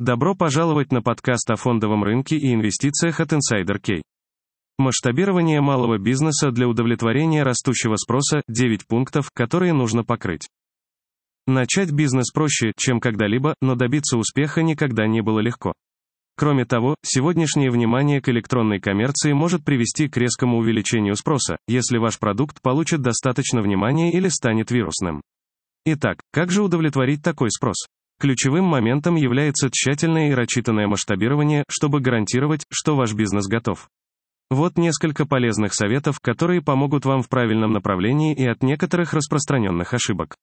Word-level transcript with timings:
Добро 0.00 0.34
пожаловать 0.34 0.90
на 0.90 1.02
подкаст 1.02 1.48
о 1.52 1.54
фондовом 1.54 2.02
рынке 2.02 2.36
и 2.36 2.52
инвестициях 2.52 3.20
от 3.20 3.32
Insider 3.32 3.80
Key. 3.80 4.02
Масштабирование 4.76 5.60
малого 5.60 5.98
бизнеса 5.98 6.50
для 6.50 6.66
удовлетворения 6.66 7.44
растущего 7.44 7.94
спроса– 7.94 8.42
9 8.48 8.88
пунктов, 8.88 9.30
которые 9.32 9.72
нужно 9.72 10.02
покрыть. 10.02 10.48
Начать 11.46 11.92
бизнес 11.92 12.32
проще, 12.32 12.72
чем 12.76 12.98
когда-либо, 12.98 13.54
но 13.60 13.76
добиться 13.76 14.18
успеха 14.18 14.64
никогда 14.64 15.06
не 15.06 15.20
было 15.20 15.38
легко. 15.38 15.74
Кроме 16.36 16.64
того, 16.64 16.96
сегодняшнее 17.04 17.70
внимание 17.70 18.20
к 18.20 18.28
электронной 18.28 18.80
коммерции 18.80 19.32
может 19.32 19.64
привести 19.64 20.08
к 20.08 20.16
резкому 20.16 20.58
увеличению 20.58 21.14
спроса, 21.14 21.56
если 21.68 21.98
ваш 21.98 22.18
продукт 22.18 22.60
получит 22.60 23.00
достаточно 23.00 23.62
внимания 23.62 24.10
или 24.10 24.26
станет 24.26 24.72
вирусным. 24.72 25.22
Итак, 25.84 26.18
как 26.32 26.50
же 26.50 26.64
удовлетворить 26.64 27.22
такой 27.22 27.52
спрос? 27.52 27.86
Ключевым 28.24 28.64
моментом 28.64 29.16
является 29.16 29.68
тщательное 29.70 30.30
и 30.30 30.34
рассчитанное 30.34 30.86
масштабирование, 30.86 31.62
чтобы 31.68 32.00
гарантировать, 32.00 32.64
что 32.70 32.96
ваш 32.96 33.12
бизнес 33.12 33.46
готов. 33.46 33.90
Вот 34.48 34.78
несколько 34.78 35.26
полезных 35.26 35.74
советов, 35.74 36.20
которые 36.20 36.62
помогут 36.62 37.04
вам 37.04 37.20
в 37.20 37.28
правильном 37.28 37.72
направлении 37.72 38.34
и 38.34 38.46
от 38.46 38.62
некоторых 38.62 39.12
распространенных 39.12 39.92
ошибок. 39.92 40.36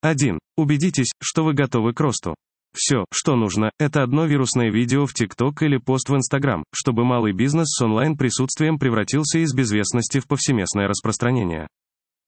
1. 0.00 0.38
Убедитесь, 0.56 1.10
что 1.20 1.44
вы 1.44 1.52
готовы 1.52 1.92
к 1.92 2.00
росту. 2.00 2.34
Все, 2.74 3.04
что 3.12 3.36
нужно, 3.36 3.72
это 3.78 4.02
одно 4.02 4.24
вирусное 4.24 4.70
видео 4.70 5.04
в 5.04 5.12
TikTok 5.12 5.66
или 5.66 5.76
пост 5.76 6.08
в 6.08 6.14
Instagram, 6.14 6.64
чтобы 6.74 7.04
малый 7.04 7.34
бизнес 7.34 7.66
с 7.68 7.82
онлайн-присутствием 7.82 8.78
превратился 8.78 9.40
из 9.40 9.52
безвестности 9.52 10.18
в 10.20 10.26
повсеместное 10.26 10.88
распространение. 10.88 11.66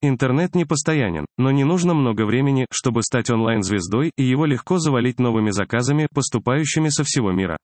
Интернет 0.03 0.55
не 0.55 0.65
постоянен, 0.65 1.27
но 1.37 1.51
не 1.51 1.65
нужно 1.65 1.93
много 1.93 2.25
времени, 2.25 2.67
чтобы 2.73 3.03
стать 3.03 3.29
онлайн-звездой, 3.29 4.13
и 4.17 4.23
его 4.23 4.47
легко 4.47 4.79
завалить 4.79 5.19
новыми 5.19 5.51
заказами, 5.51 6.09
поступающими 6.13 6.89
со 6.89 7.05
всего 7.05 7.33
мира. 7.33 7.59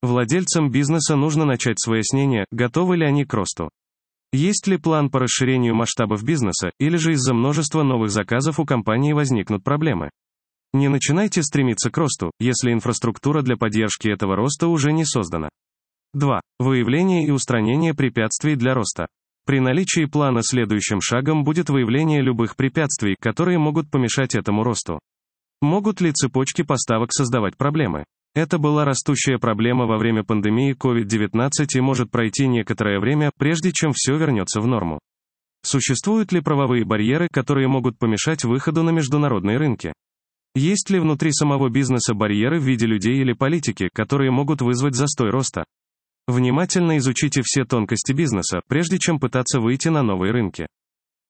Владельцам 0.00 0.70
бизнеса 0.70 1.16
нужно 1.16 1.44
начать 1.44 1.80
с 1.80 1.88
выяснения, 1.88 2.46
готовы 2.52 2.96
ли 2.96 3.04
они 3.04 3.24
к 3.24 3.34
росту. 3.34 3.70
Есть 4.32 4.66
ли 4.66 4.78
план 4.78 5.10
по 5.10 5.18
расширению 5.18 5.74
масштабов 5.74 6.22
бизнеса, 6.22 6.70
или 6.78 6.96
же 6.96 7.12
из-за 7.12 7.34
множества 7.34 7.82
новых 7.82 8.10
заказов 8.10 8.60
у 8.60 8.64
компании 8.64 9.12
возникнут 9.12 9.64
проблемы. 9.64 10.10
Не 10.72 10.88
начинайте 10.88 11.42
стремиться 11.42 11.90
к 11.90 11.98
росту, 11.98 12.30
если 12.40 12.72
инфраструктура 12.72 13.42
для 13.42 13.56
поддержки 13.56 14.08
этого 14.08 14.36
роста 14.36 14.68
уже 14.68 14.92
не 14.92 15.04
создана. 15.04 15.50
2. 16.14 16.40
Выявление 16.58 17.26
и 17.26 17.30
устранение 17.30 17.92
препятствий 17.92 18.54
для 18.54 18.72
роста. 18.72 19.06
При 19.44 19.58
наличии 19.58 20.04
плана 20.04 20.42
следующим 20.42 21.00
шагом 21.00 21.42
будет 21.42 21.68
выявление 21.68 22.22
любых 22.22 22.54
препятствий, 22.54 23.16
которые 23.20 23.58
могут 23.58 23.90
помешать 23.90 24.36
этому 24.36 24.62
росту. 24.62 25.00
Могут 25.60 26.00
ли 26.00 26.12
цепочки 26.12 26.62
поставок 26.62 27.12
создавать 27.12 27.56
проблемы? 27.56 28.04
Это 28.34 28.58
была 28.58 28.84
растущая 28.84 29.38
проблема 29.38 29.86
во 29.86 29.98
время 29.98 30.24
пандемии 30.24 30.74
COVID-19 30.74 31.50
и 31.74 31.80
может 31.80 32.10
пройти 32.10 32.46
некоторое 32.46 32.98
время, 32.98 33.30
прежде 33.36 33.72
чем 33.72 33.92
все 33.94 34.16
вернется 34.16 34.60
в 34.60 34.66
норму. 34.66 35.00
Существуют 35.64 36.32
ли 36.32 36.40
правовые 36.40 36.84
барьеры, 36.84 37.28
которые 37.30 37.68
могут 37.68 37.98
помешать 37.98 38.44
выходу 38.44 38.82
на 38.82 38.90
международные 38.90 39.58
рынки? 39.58 39.92
Есть 40.54 40.90
ли 40.90 40.98
внутри 40.98 41.32
самого 41.32 41.68
бизнеса 41.68 42.14
барьеры 42.14 42.58
в 42.58 42.64
виде 42.64 42.86
людей 42.86 43.20
или 43.20 43.32
политики, 43.32 43.88
которые 43.92 44.30
могут 44.30 44.62
вызвать 44.62 44.94
застой 44.94 45.30
роста? 45.30 45.64
Внимательно 46.28 46.98
изучите 46.98 47.42
все 47.44 47.64
тонкости 47.64 48.12
бизнеса, 48.12 48.60
прежде 48.68 48.98
чем 48.98 49.18
пытаться 49.18 49.60
выйти 49.60 49.88
на 49.88 50.02
новые 50.02 50.32
рынки. 50.32 50.66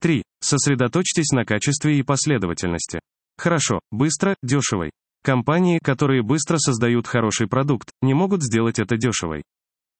3. 0.00 0.22
Сосредоточьтесь 0.40 1.30
на 1.30 1.44
качестве 1.44 1.98
и 1.98 2.02
последовательности. 2.02 3.00
Хорошо, 3.38 3.80
быстро, 3.90 4.36
дешевой. 4.42 4.90
Компании, 5.22 5.78
которые 5.82 6.22
быстро 6.22 6.58
создают 6.58 7.06
хороший 7.06 7.46
продукт, 7.46 7.90
не 8.02 8.12
могут 8.12 8.42
сделать 8.42 8.78
это 8.78 8.96
дешевой. 8.96 9.44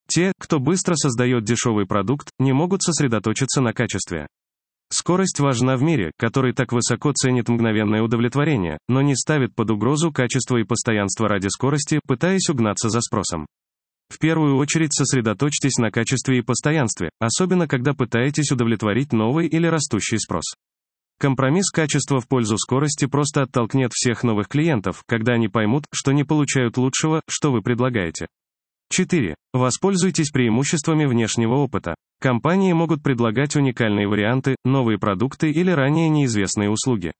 Те, 0.07 0.33
кто 0.37 0.59
быстро 0.59 0.95
создает 0.95 1.45
дешевый 1.45 1.85
продукт, 1.85 2.29
не 2.37 2.51
могут 2.51 2.83
сосредоточиться 2.83 3.61
на 3.61 3.73
качестве. 3.73 4.27
Скорость 4.91 5.39
важна 5.39 5.75
в 5.75 5.81
мире, 5.81 6.11
который 6.17 6.53
так 6.53 6.71
высоко 6.71 7.13
ценит 7.13 7.49
мгновенное 7.49 8.03
удовлетворение, 8.03 8.77
но 8.87 9.01
не 9.01 9.15
ставит 9.15 9.55
под 9.55 9.71
угрозу 9.71 10.11
качество 10.11 10.57
и 10.57 10.63
постоянство 10.63 11.27
ради 11.27 11.47
скорости, 11.47 11.99
пытаясь 12.05 12.49
угнаться 12.49 12.89
за 12.89 13.01
спросом. 13.01 13.47
В 14.13 14.19
первую 14.19 14.57
очередь 14.57 14.93
сосредоточьтесь 14.93 15.77
на 15.79 15.89
качестве 15.89 16.37
и 16.37 16.41
постоянстве, 16.43 17.09
особенно 17.17 17.67
когда 17.67 17.93
пытаетесь 17.93 18.51
удовлетворить 18.51 19.11
новый 19.11 19.47
или 19.47 19.65
растущий 19.65 20.19
спрос. 20.19 20.43
Компромисс 21.19 21.71
качества 21.71 22.19
в 22.19 22.27
пользу 22.27 22.59
скорости 22.59 23.07
просто 23.07 23.41
оттолкнет 23.41 23.91
всех 23.91 24.23
новых 24.23 24.49
клиентов, 24.49 25.01
когда 25.07 25.33
они 25.33 25.47
поймут, 25.47 25.85
что 25.91 26.11
не 26.11 26.23
получают 26.23 26.77
лучшего, 26.77 27.23
что 27.27 27.51
вы 27.51 27.63
предлагаете. 27.63 28.27
4. 28.89 29.33
Воспользуйтесь 29.51 30.29
преимуществами 30.29 31.05
внешнего 31.05 31.55
опыта. 31.55 31.95
Компании 32.21 32.71
могут 32.71 33.01
предлагать 33.01 33.55
уникальные 33.55 34.07
варианты, 34.07 34.57
новые 34.63 34.99
продукты 34.99 35.49
или 35.49 35.71
ранее 35.71 36.09
неизвестные 36.09 36.69
услуги. 36.69 37.13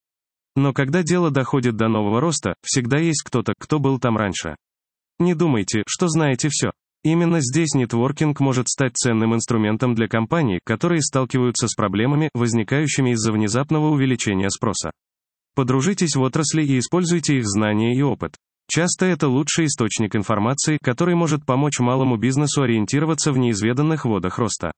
Но 0.56 0.74
когда 0.74 1.02
дело 1.02 1.32
доходит 1.32 1.76
до 1.76 1.88
нового 1.88 2.22
роста, 2.22 2.54
всегда 2.62 3.00
есть 3.00 3.24
кто-то, 3.24 3.56
кто 3.58 3.80
был 3.80 3.98
там 3.98 4.16
раньше. 4.16 4.58
Не 5.18 5.34
думайте, 5.34 5.82
что 5.88 6.08
знаете 6.08 6.50
все. 6.52 6.72
Именно 7.04 7.42
здесь 7.42 7.74
нетворкинг 7.74 8.40
может 8.40 8.70
стать 8.70 8.96
ценным 8.96 9.36
инструментом 9.36 9.94
для 9.94 10.08
компаний, 10.08 10.62
которые 10.64 11.02
сталкиваются 11.02 11.68
с 11.68 11.76
проблемами, 11.76 12.30
возникающими 12.34 13.12
из-за 13.12 13.34
внезапного 13.34 13.90
увеличения 13.90 14.50
спроса. 14.50 14.92
Подружитесь 15.54 16.16
в 16.16 16.22
отрасли 16.22 16.64
и 16.64 16.80
используйте 16.80 17.38
их 17.38 17.46
знания 17.46 17.94
и 17.94 18.02
опыт. 18.02 18.36
Часто 18.70 19.06
это 19.06 19.28
лучший 19.28 19.66
источник 19.66 20.16
информации, 20.16 20.78
который 20.82 21.16
может 21.16 21.46
помочь 21.46 21.80
малому 21.80 22.16
бизнесу 22.16 22.62
ориентироваться 22.62 23.34
в 23.34 23.38
неизведанных 23.38 24.06
водах 24.06 24.40
роста. 24.40 24.72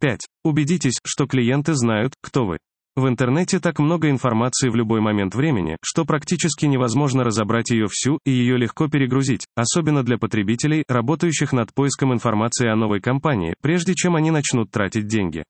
5. 0.00 0.20
Убедитесь, 0.44 0.98
что 1.04 1.26
клиенты 1.26 1.74
знают, 1.74 2.14
кто 2.22 2.46
вы. 2.46 2.58
В 2.98 3.06
интернете 3.06 3.60
так 3.60 3.78
много 3.78 4.10
информации 4.10 4.68
в 4.68 4.74
любой 4.74 5.00
момент 5.00 5.36
времени, 5.36 5.76
что 5.84 6.04
практически 6.04 6.66
невозможно 6.66 7.22
разобрать 7.22 7.70
ее 7.70 7.86
всю, 7.88 8.18
и 8.24 8.32
ее 8.32 8.56
легко 8.56 8.88
перегрузить, 8.88 9.46
особенно 9.54 10.02
для 10.02 10.18
потребителей, 10.18 10.82
работающих 10.88 11.52
над 11.52 11.72
поиском 11.72 12.12
информации 12.12 12.66
о 12.66 12.74
новой 12.74 13.00
компании, 13.00 13.54
прежде 13.62 13.94
чем 13.94 14.16
они 14.16 14.32
начнут 14.32 14.72
тратить 14.72 15.06
деньги. 15.06 15.44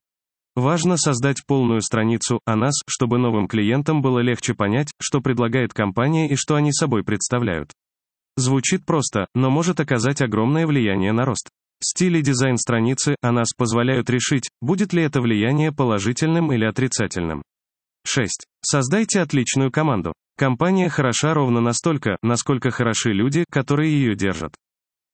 Важно 0.56 0.98
создать 0.98 1.38
полную 1.46 1.80
страницу 1.80 2.40
о 2.44 2.54
нас, 2.54 2.74
чтобы 2.86 3.16
новым 3.16 3.48
клиентам 3.48 4.02
было 4.02 4.18
легче 4.18 4.52
понять, 4.52 4.90
что 5.00 5.22
предлагает 5.22 5.72
компания 5.72 6.28
и 6.28 6.36
что 6.36 6.54
они 6.54 6.70
собой 6.70 7.02
представляют. 7.02 7.70
Звучит 8.36 8.84
просто, 8.84 9.26
но 9.34 9.48
может 9.48 9.80
оказать 9.80 10.20
огромное 10.20 10.66
влияние 10.66 11.12
на 11.12 11.24
рост. 11.24 11.48
Стиль 11.80 12.16
и 12.16 12.22
дизайн 12.22 12.56
страницы 12.56 13.14
о 13.22 13.30
нас 13.30 13.48
позволяют 13.56 14.10
решить, 14.10 14.50
будет 14.60 14.92
ли 14.92 15.02
это 15.02 15.20
влияние 15.20 15.72
положительным 15.72 16.52
или 16.52 16.64
отрицательным. 16.64 17.42
6. 18.04 18.46
Создайте 18.62 19.20
отличную 19.20 19.70
команду. 19.70 20.12
Компания 20.36 20.88
хороша 20.88 21.34
ровно 21.34 21.60
настолько, 21.60 22.16
насколько 22.22 22.70
хороши 22.70 23.12
люди, 23.12 23.44
которые 23.50 23.92
ее 23.92 24.16
держат. 24.16 24.54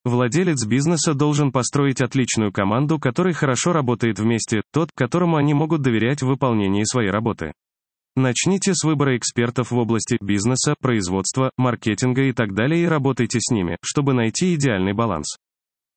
Владелец 0.05 0.65
бизнеса 0.67 1.15
должен 1.15 1.51
построить 1.51 2.01
отличную 2.01 2.53
команду, 2.53 2.99
которая 2.99 3.35
хорошо 3.35 3.73
работает 3.73 4.19
вместе, 4.19 4.63
тот, 4.73 4.91
которому 4.95 5.37
они 5.37 5.55
могут 5.55 5.83
доверять 5.83 6.23
в 6.23 6.27
выполнении 6.27 6.85
своей 6.85 7.11
работы. 7.11 7.53
Начните 8.17 8.75
с 8.75 8.85
выбора 8.85 9.17
экспертов 9.17 9.71
в 9.71 9.77
области 9.77 10.19
бизнеса, 10.21 10.75
производства, 10.81 11.51
маркетинга 11.57 12.23
и 12.23 12.33
так 12.33 12.55
далее 12.55 12.85
и 12.85 12.87
работайте 12.87 13.39
с 13.41 13.51
ними, 13.51 13.77
чтобы 13.83 14.15
найти 14.15 14.55
идеальный 14.55 14.93
баланс. 14.93 15.37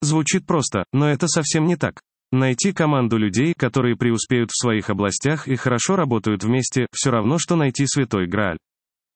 Звучит 0.01 0.45
просто, 0.45 0.85
но 0.93 1.09
это 1.09 1.27
совсем 1.27 1.65
не 1.65 1.75
так. 1.75 2.01
Найти 2.31 2.73
команду 2.73 3.17
людей, 3.17 3.53
которые 3.57 3.95
преуспеют 3.95 4.51
в 4.51 4.61
своих 4.61 4.89
областях 4.89 5.47
и 5.47 5.55
хорошо 5.55 5.95
работают 5.95 6.43
вместе, 6.43 6.87
все 6.91 7.09
равно, 7.09 7.37
что 7.39 7.55
найти 7.55 7.85
святой 7.87 8.27
Грааль. 8.27 8.57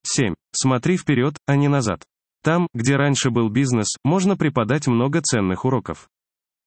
7. 0.03 0.33
Смотри 0.53 0.97
вперед, 0.97 1.35
а 1.45 1.55
не 1.55 1.67
назад. 1.67 2.03
Там, 2.43 2.67
где 2.73 2.95
раньше 2.95 3.29
был 3.29 3.49
бизнес, 3.49 3.87
можно 4.03 4.35
преподать 4.35 4.87
много 4.87 5.21
ценных 5.21 5.65
уроков. 5.65 6.07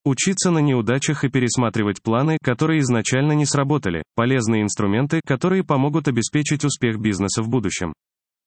Учиться 0.05 0.51
на 0.51 0.59
неудачах 0.59 1.25
и 1.25 1.31
пересматривать 1.31 2.03
планы, 2.03 2.37
которые 2.43 2.81
изначально 2.81 3.33
не 3.33 3.47
сработали, 3.47 4.03
полезные 4.15 4.63
инструменты, 4.63 5.23
которые 5.27 5.65
помогут 5.65 6.09
обеспечить 6.09 6.65
успех 6.65 7.01
бизнеса 7.01 7.43
в 7.43 7.49
будущем. 7.49 7.95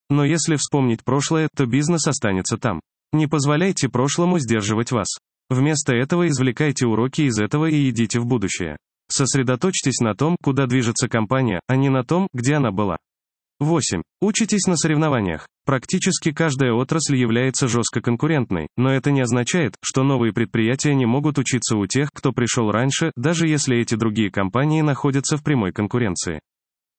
Но 0.08 0.24
если 0.24 0.54
вспомнить 0.54 1.04
прошлое, 1.04 1.48
то 1.54 1.66
бизнес 1.66 2.06
останется 2.06 2.56
там. 2.56 2.80
Не 3.12 3.26
позволяйте 3.26 3.88
прошлому 3.88 4.38
сдерживать 4.38 4.92
вас. 4.92 5.08
Вместо 5.50 5.94
этого 5.94 6.28
извлекайте 6.28 6.86
уроки 6.86 7.22
из 7.22 7.38
этого 7.38 7.66
и 7.66 7.88
идите 7.88 8.20
в 8.20 8.26
будущее. 8.26 8.76
Сосредоточьтесь 9.10 10.00
на 10.00 10.14
том, 10.14 10.36
куда 10.42 10.66
движется 10.66 11.08
компания, 11.08 11.60
а 11.66 11.76
не 11.76 11.88
на 11.88 12.04
том, 12.04 12.28
где 12.34 12.54
она 12.54 12.70
была. 12.70 12.98
8. 13.60 14.02
Учитесь 14.20 14.66
на 14.66 14.76
соревнованиях. 14.76 15.48
Практически 15.64 16.30
каждая 16.30 16.72
отрасль 16.72 17.16
является 17.16 17.66
жестко 17.66 18.00
конкурентной, 18.00 18.68
но 18.76 18.92
это 18.92 19.10
не 19.10 19.20
означает, 19.20 19.74
что 19.82 20.04
новые 20.04 20.32
предприятия 20.32 20.94
не 20.94 21.06
могут 21.06 21.38
учиться 21.38 21.76
у 21.76 21.86
тех, 21.86 22.10
кто 22.14 22.32
пришел 22.32 22.70
раньше, 22.70 23.10
даже 23.16 23.48
если 23.48 23.76
эти 23.78 23.96
другие 23.96 24.30
компании 24.30 24.82
находятся 24.82 25.36
в 25.36 25.42
прямой 25.42 25.72
конкуренции. 25.72 26.40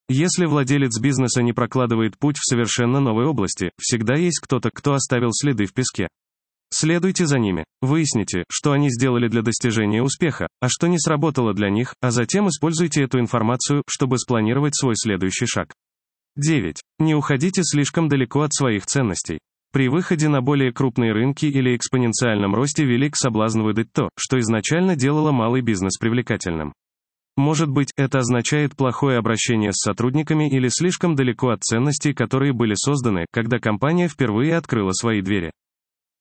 Если 0.09 0.45
владелец 0.47 0.99
бизнеса 0.99 1.43
не 1.43 1.53
прокладывает 1.53 2.17
путь 2.17 2.37
в 2.37 2.49
совершенно 2.49 2.99
новой 2.99 3.25
области, 3.25 3.71
всегда 3.79 4.15
есть 4.15 4.39
кто-то, 4.41 4.69
кто 4.73 4.93
оставил 4.93 5.29
следы 5.31 5.65
в 5.65 5.73
песке. 5.73 6.07
Следуйте 6.71 7.25
за 7.25 7.39
ними. 7.39 7.65
Выясните, 7.81 8.43
что 8.49 8.71
они 8.73 8.89
сделали 8.89 9.27
для 9.27 9.41
достижения 9.41 10.03
успеха, 10.03 10.47
а 10.61 10.69
что 10.69 10.87
не 10.87 10.99
сработало 10.99 11.53
для 11.53 11.69
них, 11.69 11.95
а 12.01 12.11
затем 12.11 12.47
используйте 12.47 13.03
эту 13.03 13.19
информацию, 13.19 13.83
чтобы 13.87 14.19
спланировать 14.19 14.75
свой 14.75 14.93
следующий 14.95 15.47
шаг. 15.47 15.73
9. 16.35 16.75
Не 16.99 17.15
уходите 17.15 17.63
слишком 17.63 18.07
далеко 18.07 18.41
от 18.41 18.53
своих 18.53 18.85
ценностей. 18.85 19.39
При 19.71 19.87
выходе 19.87 20.29
на 20.29 20.41
более 20.41 20.71
крупные 20.71 21.11
рынки 21.11 21.45
или 21.45 21.75
экспоненциальном 21.75 22.55
росте 22.55 22.85
велик 22.85 23.15
соблазн 23.15 23.61
выдать 23.61 23.91
то, 23.93 24.09
что 24.17 24.39
изначально 24.39 24.95
делало 24.95 25.31
малый 25.31 25.61
бизнес 25.61 25.97
привлекательным. 25.97 26.73
Может 27.37 27.69
быть, 27.69 27.93
это 27.95 28.19
означает 28.19 28.75
плохое 28.75 29.17
обращение 29.17 29.71
с 29.71 29.81
сотрудниками 29.81 30.49
или 30.49 30.67
слишком 30.67 31.15
далеко 31.15 31.49
от 31.49 31.63
ценностей, 31.63 32.13
которые 32.13 32.51
были 32.51 32.73
созданы, 32.75 33.25
когда 33.31 33.59
компания 33.59 34.07
впервые 34.07 34.57
открыла 34.57 34.91
свои 34.91 35.21
двери. 35.21 35.51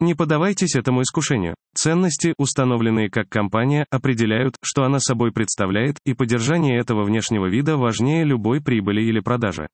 Не 0.00 0.14
поддавайтесь 0.14 0.76
этому 0.76 1.02
искушению. 1.02 1.56
Ценности, 1.74 2.32
установленные 2.38 3.10
как 3.10 3.28
компания, 3.28 3.84
определяют, 3.90 4.54
что 4.62 4.84
она 4.84 5.00
собой 5.00 5.32
представляет, 5.32 5.98
и 6.04 6.14
поддержание 6.14 6.78
этого 6.78 7.04
внешнего 7.04 7.46
вида 7.46 7.76
важнее 7.76 8.24
любой 8.24 8.60
прибыли 8.60 9.02
или 9.02 9.18
продажи. 9.18 9.68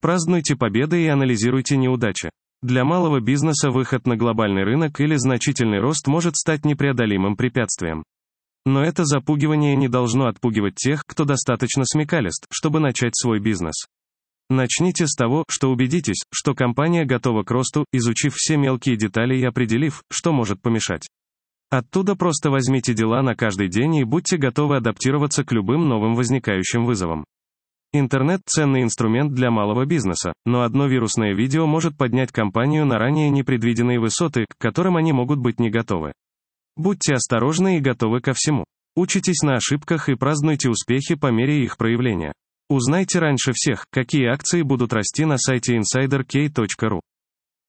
Празднуйте 0.00 0.56
победы 0.56 1.02
и 1.02 1.08
анализируйте 1.08 1.76
неудачи. 1.76 2.30
Для 2.62 2.84
малого 2.84 3.20
бизнеса 3.20 3.70
выход 3.70 4.06
на 4.06 4.16
глобальный 4.16 4.64
рынок 4.64 5.00
или 5.00 5.16
значительный 5.16 5.80
рост 5.80 6.06
может 6.06 6.36
стать 6.36 6.64
непреодолимым 6.64 7.36
препятствием. 7.36 8.04
Но 8.64 8.82
это 8.82 9.04
запугивание 9.04 9.76
не 9.76 9.88
должно 9.88 10.26
отпугивать 10.26 10.76
тех, 10.76 11.04
кто 11.06 11.24
достаточно 11.24 11.84
смекалист, 11.84 12.46
чтобы 12.50 12.80
начать 12.80 13.16
свой 13.16 13.38
бизнес. 13.38 13.86
Начните 14.50 15.06
с 15.06 15.14
того, 15.14 15.44
что 15.50 15.70
убедитесь, 15.70 16.22
что 16.32 16.54
компания 16.54 17.04
готова 17.04 17.42
к 17.42 17.50
росту, 17.50 17.84
изучив 17.92 18.34
все 18.34 18.56
мелкие 18.56 18.96
детали 18.96 19.36
и 19.36 19.44
определив, 19.44 20.02
что 20.10 20.32
может 20.32 20.62
помешать. 20.62 21.06
Оттуда 21.70 22.16
просто 22.16 22.50
возьмите 22.50 22.94
дела 22.94 23.20
на 23.22 23.34
каждый 23.34 23.68
день 23.68 23.96
и 23.96 24.04
будьте 24.04 24.38
готовы 24.38 24.76
адаптироваться 24.76 25.44
к 25.44 25.52
любым 25.52 25.86
новым 25.86 26.14
возникающим 26.14 26.86
вызовам. 26.86 27.26
Интернет– 27.92 28.40
ценный 28.46 28.82
инструмент 28.82 29.34
для 29.34 29.50
малого 29.50 29.84
бизнеса, 29.84 30.32
но 30.46 30.62
одно 30.62 30.86
вирусное 30.86 31.34
видео 31.34 31.66
может 31.66 31.98
поднять 31.98 32.32
компанию 32.32 32.86
на 32.86 32.98
ранее 32.98 33.28
непредвиденные 33.28 34.00
высоты, 34.00 34.46
к 34.48 34.58
которым 34.58 34.96
они 34.96 35.12
могут 35.12 35.40
быть 35.40 35.60
не 35.60 35.68
готовы. 35.68 36.12
Будьте 36.76 37.14
осторожны 37.14 37.76
и 37.76 37.80
готовы 37.80 38.20
ко 38.20 38.32
всему. 38.34 38.64
Учитесь 38.94 39.42
на 39.42 39.54
ошибках 39.54 40.08
и 40.08 40.14
празднуйте 40.14 40.70
успехи 40.70 41.16
по 41.16 41.30
мере 41.30 41.62
их 41.62 41.76
проявления. 41.76 42.32
Узнайте 42.70 43.18
раньше 43.18 43.52
всех, 43.54 43.86
какие 43.90 44.26
акции 44.26 44.62
будут 44.62 44.92
расти 44.92 45.24
на 45.24 45.38
сайте 45.38 45.78
insiderk.ru. 45.78 47.00